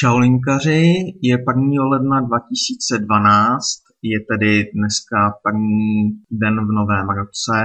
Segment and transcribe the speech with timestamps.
[0.00, 0.82] Čaulinkaři
[1.22, 1.84] je 1.
[1.84, 3.58] ledna 2012,
[4.02, 7.58] je tedy dneska první den v novém roce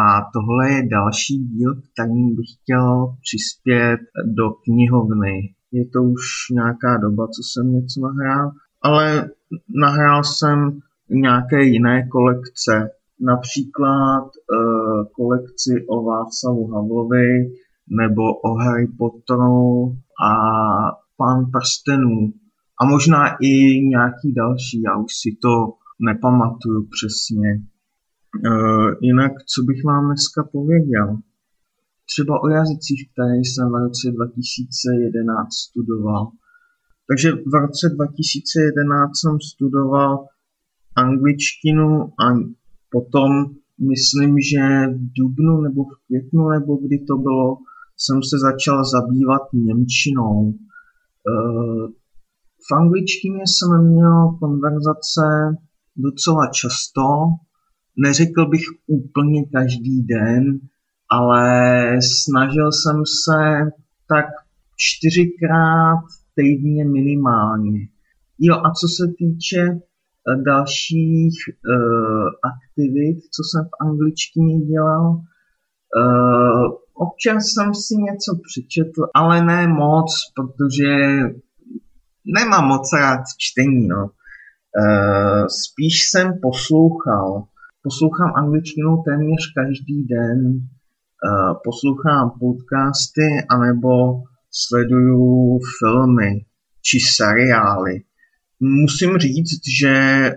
[0.00, 4.00] a tohle je další díl, kterým bych chtěl přispět
[4.36, 5.54] do knihovny.
[5.72, 8.50] Je to už nějaká doba, co jsem něco nahrál,
[8.82, 9.30] ale
[9.80, 10.78] nahrál jsem
[11.10, 12.90] nějaké jiné kolekce,
[13.20, 17.30] například uh, kolekci o Václavu Havlovi
[18.00, 20.30] nebo o Harry Potteru a
[21.16, 22.32] Pán prstenů
[22.80, 25.54] a možná i nějaký další, já už si to
[26.08, 27.50] nepamatuju přesně.
[28.46, 31.18] Uh, jinak, co bych vám dneska pověděl?
[32.10, 36.30] Třeba o jazycích, které jsem v roce 2011 studoval.
[37.08, 40.26] Takže v roce 2011 jsem studoval
[40.96, 41.88] angličtinu
[42.24, 42.26] a
[42.90, 43.30] potom
[43.92, 47.56] myslím, že v dubnu nebo v květnu, nebo kdy to bylo,
[47.96, 50.54] jsem se začal zabývat Němčinou.
[51.28, 51.88] Eh,
[52.70, 55.56] v angličtině jsem měl konverzace
[55.96, 57.02] docela často,
[57.96, 60.60] neřekl bych úplně každý den,
[61.10, 63.70] ale snažil jsem se
[64.08, 64.24] tak
[64.76, 67.88] čtyřikrát týdně minimálně.
[68.38, 76.83] Jo, a co se týče eh, dalších uh, aktivit, co jsem v angličtině dělal, uh,
[76.94, 81.18] Občas jsem si něco přečetl, ale ne moc, protože
[82.24, 83.88] nemám moc rád čtení.
[83.88, 84.04] No.
[84.04, 87.44] Uh, spíš jsem poslouchal.
[87.82, 90.40] Poslouchám angličtinu téměř každý den.
[90.46, 93.90] Uh, poslouchám podcasty anebo
[94.50, 96.44] sleduju filmy
[96.82, 98.00] či seriály.
[98.60, 99.94] Musím říct, že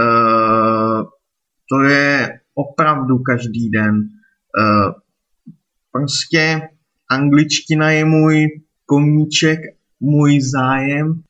[0.00, 1.02] uh,
[1.72, 4.08] to je opravdu každý den.
[5.92, 6.68] Prostě
[7.10, 8.46] angličtina je můj
[8.86, 9.60] koníček,
[10.00, 11.22] můj zájem,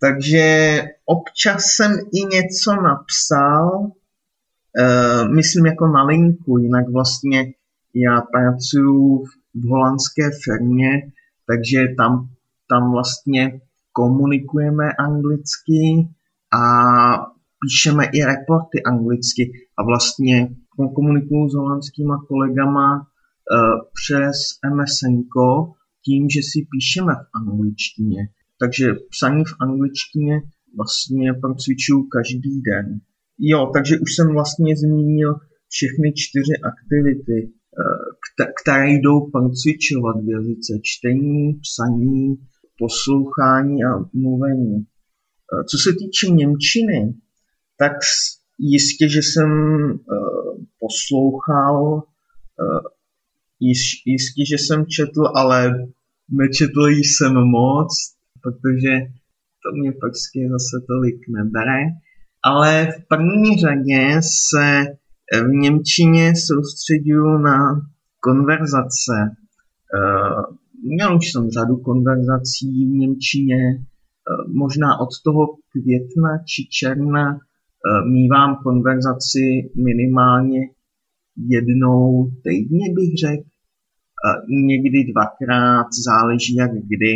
[0.00, 7.52] takže občas jsem i něco napsal, uh, myslím jako na linku, jinak vlastně
[7.94, 9.24] já pracuji
[9.54, 11.12] v holandské firmě,
[11.46, 12.28] takže tam,
[12.68, 13.60] tam vlastně
[13.92, 16.08] komunikujeme anglicky
[16.52, 16.62] a
[17.60, 19.52] píšeme i reporty anglicky.
[19.78, 20.48] A vlastně
[20.94, 23.06] komunikuju s holandskýma kolegama
[23.98, 24.36] přes
[24.74, 25.16] MSN
[26.04, 28.20] tím, že si píšeme v angličtině.
[28.60, 30.34] Takže psaní v angličtině
[30.76, 33.00] vlastně procvičuju každý den.
[33.38, 35.34] Jo, takže už jsem vlastně zmínil
[35.68, 40.72] všechny čtyři aktivity, eh, které jdou procvičovat v jazyce.
[40.82, 42.36] Čtení, psaní,
[42.78, 44.76] poslouchání a mluvení.
[44.78, 47.14] Eh, co se týče Němčiny,
[47.78, 47.92] tak
[48.58, 49.50] jistě, že jsem
[50.80, 52.02] poslouchal
[54.06, 55.74] jistě, že jsem četl, ale
[56.30, 57.88] nečetl jsem moc,
[58.42, 58.92] protože
[59.62, 61.80] to mě prostě zase tolik nebere.
[62.44, 64.84] Ale v první řadě se
[65.32, 67.80] v Němčině soustředuju na
[68.20, 69.16] konverzace.
[69.96, 70.42] Eh,
[70.84, 78.10] měl už jsem řadu konverzací v Němčině, eh, možná od toho května či června eh,
[78.10, 79.46] mývám konverzaci
[79.84, 80.60] minimálně
[81.36, 83.53] jednou týdně bych řekl
[84.48, 87.14] někdy dvakrát, záleží jak kdy.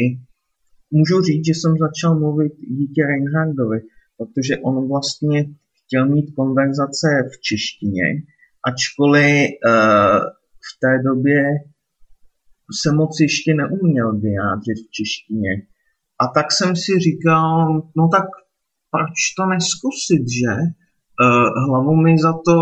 [0.90, 3.80] Můžu říct, že jsem začal mluvit dítě Reinhardovi,
[4.18, 5.38] protože on vlastně
[5.78, 8.06] chtěl mít konverzace v češtině,
[8.68, 10.20] ačkoliv uh,
[10.68, 11.44] v té době
[12.82, 15.52] se moc ještě neuměl vyjádřit v češtině.
[16.20, 18.26] A tak jsem si říkal, no tak
[18.90, 20.52] proč to neskusit, že?
[21.22, 22.56] Uh, hlavu mi za to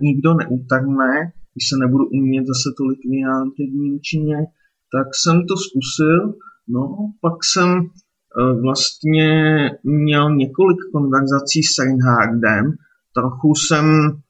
[0.00, 4.36] nikdo neutrhne, když se nebudu umět zase tolik vyjádřit v Němčině,
[4.92, 6.34] tak jsem to zkusil,
[6.68, 9.30] no, pak jsem uh, vlastně
[9.84, 12.72] měl několik konverzací s Reinhardem,
[13.14, 14.20] trochu jsem uh,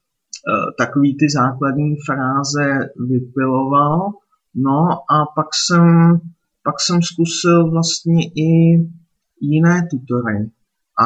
[0.77, 4.11] takový ty základní fráze vypiloval,
[4.55, 6.17] no a pak jsem,
[6.63, 8.49] pak jsem zkusil vlastně i
[9.41, 10.49] jiné tutory.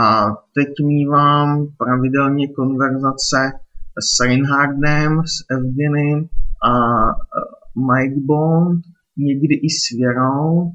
[0.01, 3.51] A teď mývám pravidelně konverzace
[3.99, 6.29] s Reinhardem, s Evgenem
[6.63, 6.73] a
[7.75, 8.81] Mike Bond,
[9.17, 10.71] někdy i s Věrou.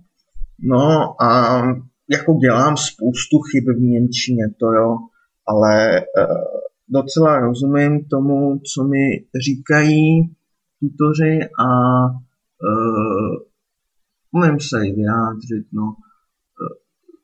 [0.61, 1.62] No a
[2.11, 4.99] jako dělám spoustu chyb v Němčině, to jo,
[5.46, 6.37] ale uh,
[6.88, 10.34] docela rozumím tomu, co mi říkají
[10.81, 11.69] tutoři a
[12.69, 13.37] uh,
[14.32, 15.94] umím se i vyjádřit, no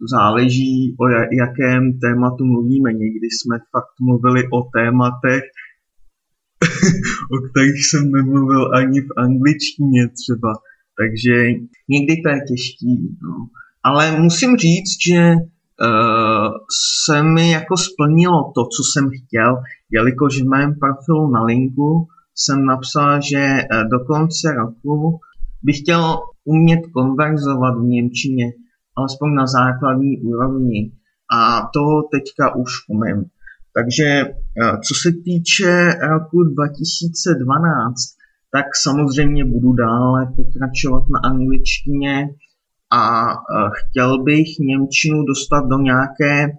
[0.08, 1.08] záleží, o
[1.42, 2.92] jakém tématu mluvíme.
[2.92, 5.42] Někdy jsme fakt mluvili o tématech,
[7.34, 10.52] o kterých jsem nemluvil ani v angličtině třeba.
[10.98, 11.34] Takže
[11.88, 13.16] někdy to je těžký.
[13.22, 13.46] No.
[13.82, 15.34] Ale musím říct, že
[17.06, 19.56] se mi jako splnilo to, co jsem chtěl,
[19.90, 23.58] jelikož v mém profilu na linku jsem napsal, že
[23.90, 25.20] do konce roku
[25.62, 28.52] bych chtěl umět konverzovat v Němčině,
[28.96, 30.92] alespoň na základní úrovni.
[31.32, 31.80] A to
[32.12, 33.24] teďka už umím.
[33.74, 37.94] Takže eh, co se týče roku 2012,
[38.52, 42.28] tak samozřejmě budu dále pokračovat na angličtině
[42.92, 43.34] a eh,
[43.74, 46.52] chtěl bych Němčinu dostat do nějaké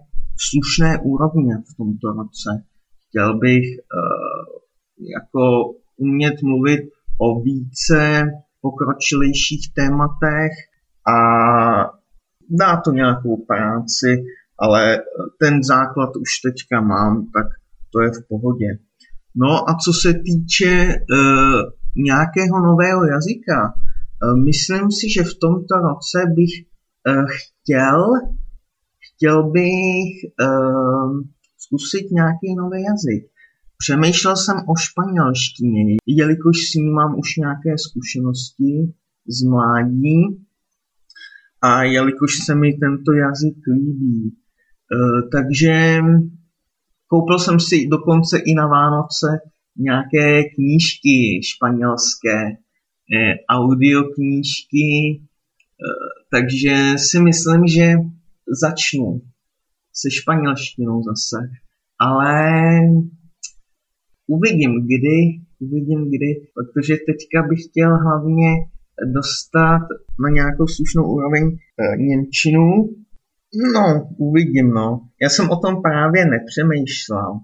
[0.50, 2.63] slušné úrovně v tomto roce.
[3.08, 3.81] Chtěl bych eh,
[5.16, 6.81] jako umět mluvit
[7.18, 8.24] o více
[8.62, 10.52] pokročilejších tématech
[11.07, 11.16] a
[12.50, 14.24] dá to nějakou práci,
[14.62, 15.00] ale
[15.40, 17.48] ten základ už teďka mám, tak
[17.94, 18.68] to je v pohodě.
[19.36, 21.62] No a co se týče uh,
[21.96, 28.04] nějakého nového jazyka, uh, myslím si, že v tomto roce bych uh, chtěl,
[29.08, 30.12] chtěl bych
[30.42, 31.22] uh,
[31.57, 33.31] zkusit nějaký nový jazyk.
[33.78, 38.94] Přemýšlel jsem o španělštině, jelikož s ní mám už nějaké zkušenosti
[39.28, 40.46] z mládí
[41.62, 44.41] a jelikož se mi tento jazyk líbí.
[44.94, 46.00] Eh, takže
[47.08, 49.28] koupil jsem si dokonce i na Vánoce
[49.78, 52.40] nějaké knížky španělské,
[53.16, 55.26] eh, audioknížky, eh,
[56.32, 57.94] takže si myslím, že
[58.62, 59.22] začnu
[59.94, 61.38] se španělštinou zase.
[62.00, 62.52] Ale
[64.28, 65.18] uvidím kdy,
[65.60, 68.50] uvidím kdy, protože teďka bych chtěl hlavně
[69.14, 69.82] dostat
[70.24, 71.58] na nějakou slušnou úroveň
[71.98, 72.90] Němčinu.
[73.56, 75.01] No, uvidím, no.
[75.21, 77.39] Já jsem o tom právě nepřemýšlel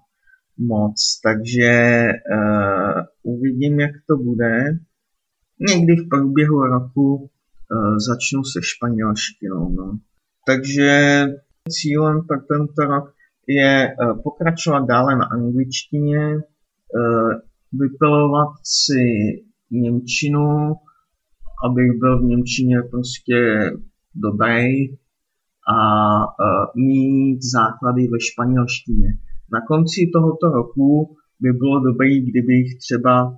[0.57, 4.79] moc, takže uh, uvidím, jak to bude.
[5.59, 9.99] Někdy v průběhu roku uh, začnu se španělštinou, no.
[10.45, 11.25] Takže
[11.69, 13.13] cílem pro tento rok
[13.47, 17.31] je uh, pokračovat dále na angličtině, uh,
[17.73, 19.03] vypilovat si
[19.71, 20.75] Němčinu,
[21.65, 23.71] abych byl v Němčině prostě
[24.15, 24.97] dobrý
[25.67, 25.77] a
[26.25, 29.17] uh, mít základy ve španělštině.
[29.53, 33.33] Na konci tohoto roku by bylo dobré, kdybych třeba uh,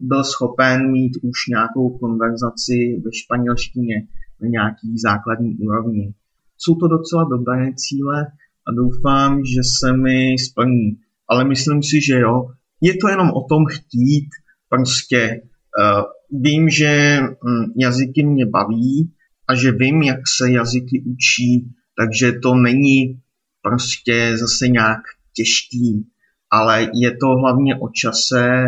[0.00, 4.06] byl schopen mít už nějakou konverzaci ve španělštině
[4.42, 6.14] na nějaký základní úrovni.
[6.56, 8.26] Jsou to docela dobré cíle
[8.68, 10.98] a doufám, že se mi splní.
[11.28, 12.50] Ale myslím si, že jo,
[12.80, 14.28] je to jenom o tom chtít,
[14.68, 16.02] prostě uh,
[16.40, 19.12] vím, že hm, jazyky mě baví
[19.48, 23.20] a že vím, jak se jazyky učí, takže to není
[23.62, 25.00] prostě zase nějak
[25.36, 26.08] těžký,
[26.50, 28.64] ale je to hlavně o čase,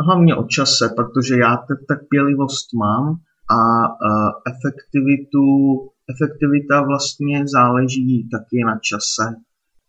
[0.00, 1.56] hlavně o čase, protože já
[1.88, 3.20] trpělivost mám
[3.50, 3.58] a
[4.50, 5.46] efektivitu,
[6.14, 9.24] efektivita vlastně záleží taky na čase.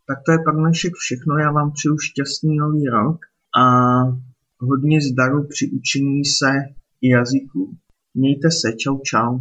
[0.08, 3.20] Tak to je pak dnešek všechno, já vám přeju šťastný nový rok
[3.58, 3.66] a
[4.60, 6.52] hodně zdaru při učení se
[7.02, 7.78] jazyku.
[8.14, 9.40] Mějte se, čau čau.